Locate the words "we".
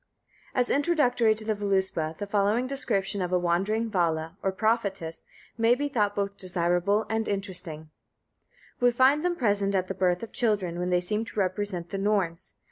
8.79-8.89